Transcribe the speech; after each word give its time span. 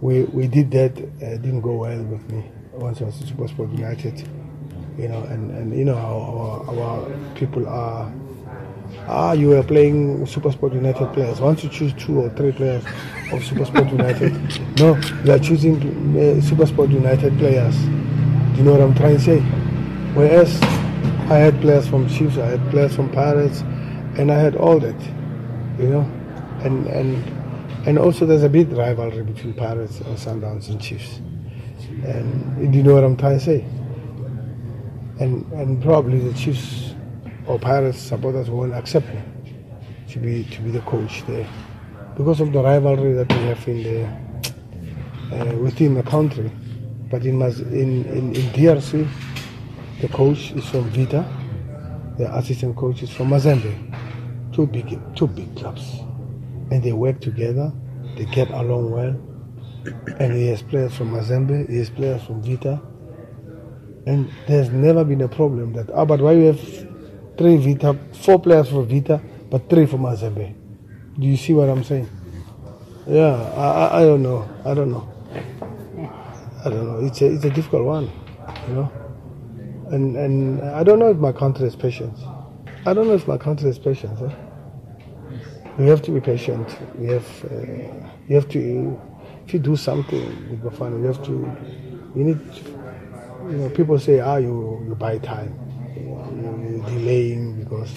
we 0.00 0.24
we 0.24 0.46
did 0.46 0.70
that. 0.72 0.96
Uh, 0.98 1.36
didn't 1.38 1.60
go 1.60 1.76
well 1.76 2.02
with 2.04 2.30
me 2.30 2.44
once 2.72 3.00
I 3.00 3.04
was 3.04 3.20
at 3.20 3.28
Supersport 3.28 3.72
United. 3.76 4.28
You 4.98 5.08
know, 5.08 5.22
and, 5.24 5.50
and 5.52 5.78
you 5.78 5.84
know 5.84 5.94
how 5.94 6.64
our, 6.68 6.76
our 6.76 7.34
people 7.34 7.68
are. 7.68 8.12
Ah, 9.06 9.32
you 9.32 9.48
were 9.48 9.62
playing 9.62 10.26
Supersport 10.26 10.74
United 10.74 11.12
players. 11.12 11.40
Once 11.40 11.62
you 11.62 11.70
choose 11.70 11.92
two 11.94 12.20
or 12.20 12.30
three 12.30 12.52
players 12.52 12.84
of 13.32 13.40
Supersport 13.42 13.90
United, 13.92 14.32
no, 14.78 14.96
you 15.24 15.32
are 15.32 15.38
choosing 15.38 15.76
uh, 15.76 16.40
Supersport 16.40 16.90
United 16.90 17.38
players. 17.38 17.76
Do 17.76 18.58
you 18.58 18.64
know 18.64 18.72
what 18.72 18.80
I'm 18.80 18.94
trying 18.94 19.16
to 19.16 19.22
say? 19.22 19.40
Whereas 20.14 20.60
I 21.30 21.36
had 21.36 21.60
players 21.60 21.86
from 21.86 22.08
Chiefs, 22.08 22.38
I 22.38 22.46
had 22.46 22.70
players 22.70 22.96
from 22.96 23.10
Pirates, 23.12 23.60
and 24.18 24.32
I 24.32 24.38
had 24.38 24.56
all 24.56 24.80
that, 24.80 25.00
you 25.78 25.88
know, 25.88 26.10
and 26.64 26.86
and 26.88 27.37
and 27.88 27.98
also 27.98 28.26
there's 28.26 28.42
a 28.42 28.50
big 28.50 28.70
rivalry 28.72 29.22
between 29.22 29.54
Pirates 29.54 30.00
and 30.00 30.18
Sundowns 30.18 30.68
and 30.68 30.78
Chiefs. 30.78 31.22
And 32.04 32.70
do 32.70 32.76
you 32.76 32.84
know 32.84 32.92
what 32.92 33.02
I'm 33.02 33.16
trying 33.16 33.38
to 33.38 33.44
say? 33.44 33.64
And 35.20 35.50
and 35.52 35.82
probably 35.82 36.18
the 36.18 36.34
Chiefs 36.34 36.94
or 37.46 37.58
Pirates 37.58 37.98
supporters 37.98 38.50
won't 38.50 38.74
accept 38.74 39.08
me 39.08 39.22
to 40.10 40.18
be 40.18 40.44
to 40.44 40.60
be 40.60 40.70
the 40.70 40.82
coach 40.82 41.24
there 41.26 41.48
because 42.14 42.42
of 42.42 42.52
the 42.52 42.62
rivalry 42.62 43.14
that 43.14 43.32
we 43.32 43.42
have 43.46 43.66
in 43.66 43.82
the 43.82 44.04
uh, 45.34 45.56
within 45.56 45.94
the 45.94 46.02
country. 46.02 46.50
But 47.10 47.24
in, 47.24 47.40
in, 47.40 48.04
in, 48.04 48.36
in 48.36 48.52
DRC, 48.52 49.08
the 50.02 50.08
coach 50.08 50.50
is 50.52 50.66
from 50.68 50.90
Vita, 50.90 51.24
the 52.18 52.30
assistant 52.36 52.76
coach 52.76 53.02
is 53.02 53.08
from 53.08 53.30
Mazembe. 53.30 53.72
Two 54.52 54.66
big, 54.66 55.00
two 55.16 55.26
big 55.26 55.56
clubs. 55.56 56.02
And 56.70 56.82
they 56.82 56.92
work 56.92 57.20
together, 57.20 57.72
they 58.16 58.24
get 58.26 58.50
along 58.50 58.90
well. 58.90 59.16
And 60.18 60.32
he 60.34 60.48
has 60.48 60.62
players 60.62 60.94
from 60.94 61.12
Mazembe, 61.12 61.68
he 61.68 61.78
has 61.78 61.90
players 61.90 62.22
from 62.22 62.42
Vita. 62.42 62.80
And 64.06 64.30
there's 64.46 64.70
never 64.70 65.04
been 65.04 65.20
a 65.22 65.28
problem 65.28 65.72
that, 65.74 65.90
ah, 65.90 66.04
but 66.04 66.20
why 66.20 66.32
you 66.32 66.44
have 66.44 66.60
three 67.36 67.56
Vita, 67.56 67.96
four 68.12 68.40
players 68.40 68.68
for 68.68 68.82
Vita, 68.84 69.20
but 69.50 69.68
three 69.68 69.86
for 69.86 69.98
Mazembe? 69.98 70.54
Do 71.18 71.26
you 71.26 71.36
see 71.36 71.54
what 71.54 71.68
I'm 71.68 71.84
saying? 71.84 72.08
Yeah, 73.06 73.34
I, 73.56 73.66
I, 73.66 74.00
I 74.00 74.04
don't 74.04 74.22
know. 74.22 74.48
I 74.64 74.74
don't 74.74 74.90
know. 74.90 75.08
I 76.64 76.70
don't 76.70 76.86
know. 76.86 77.06
It's 77.06 77.20
a, 77.22 77.26
it's 77.26 77.44
a 77.44 77.50
difficult 77.50 77.84
one, 77.84 78.10
you 78.68 78.74
know 78.74 78.92
and 79.90 80.16
and 80.16 80.62
I 80.62 80.82
don't 80.82 80.98
know 80.98 81.10
if 81.10 81.16
my 81.16 81.32
country 81.32 81.64
has 81.64 81.76
patience. 81.76 82.20
I 82.86 82.94
don't 82.94 83.06
know 83.06 83.14
if 83.14 83.26
my 83.26 83.38
country 83.38 83.66
has 83.66 83.78
patience. 83.78 84.20
Eh? 84.20 84.34
We 85.78 85.86
have 85.86 86.02
to 86.02 86.10
be 86.10 86.20
patient. 86.20 86.66
We 86.96 87.06
have 87.06 87.44
uh, 87.44 87.54
you 88.28 88.34
have 88.34 88.48
to 88.50 89.00
if 89.46 89.54
you 89.54 89.60
do 89.60 89.76
something 89.76 90.26
with 90.50 90.62
Bafana, 90.62 91.00
you 91.00 91.06
have 91.06 91.22
to 91.24 91.32
you 92.16 92.24
need 92.24 92.40
you 93.50 93.56
know 93.58 93.70
people 93.70 93.98
say 93.98 94.20
ah 94.20 94.36
you 94.36 94.84
you 94.88 94.94
buy 94.94 95.18
time, 95.18 95.54
you, 95.96 96.82
are 96.82 96.90
delaying 96.90 97.60
because 97.60 97.94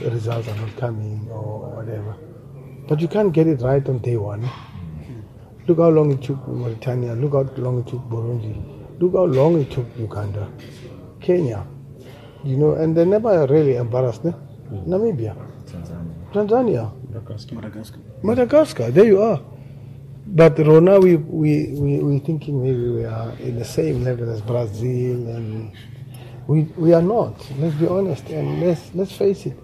the 0.00 0.10
results 0.10 0.46
are 0.48 0.56
not 0.56 0.76
coming 0.76 1.26
or 1.30 1.70
whatever. 1.76 2.14
But 2.88 3.00
you 3.00 3.08
can't 3.08 3.32
get 3.32 3.46
it 3.46 3.62
right 3.62 3.88
on 3.88 3.98
day 3.98 4.16
one. 4.16 4.48
Look 5.66 5.78
how 5.78 5.88
long 5.88 6.12
it 6.12 6.22
took 6.22 6.46
Mauritania. 6.48 7.14
Look 7.14 7.32
how 7.32 7.62
long 7.62 7.78
it 7.80 7.86
took 7.86 8.02
Burundi. 8.10 9.00
Look 9.00 9.14
how 9.14 9.24
long 9.24 9.60
it 9.60 9.70
took 9.70 9.86
Uganda. 9.96 10.50
Kenya, 11.20 11.64
you 12.44 12.56
know, 12.56 12.74
and 12.74 12.96
they 12.96 13.04
never 13.04 13.46
really 13.46 13.76
embarrassed 13.76 14.24
me. 14.24 14.32
Mm. 14.32 14.86
Namibia, 14.86 15.36
Tanzania, 15.64 16.32
Tanzania, 16.32 17.01
Madagascar. 17.12 17.98
Madagascar, 18.22 18.90
there 18.90 19.04
you 19.04 19.20
are. 19.22 19.40
But 20.26 20.58
Rona, 20.58 20.98
we, 20.98 21.16
we, 21.16 21.74
we, 21.74 21.98
we 21.98 22.18
thinking 22.20 22.62
maybe 22.62 22.88
we 22.88 23.04
are 23.04 23.32
in 23.40 23.58
the 23.58 23.64
same 23.64 24.02
level 24.02 24.30
as 24.30 24.40
Brazil, 24.40 25.28
and 25.28 25.72
we, 26.46 26.62
we 26.76 26.94
are 26.94 27.02
not. 27.02 27.34
Let's 27.58 27.74
be 27.74 27.86
honest, 27.86 28.28
and 28.30 28.60
let's, 28.60 28.94
let's 28.94 29.12
face 29.12 29.46
it. 29.46 29.58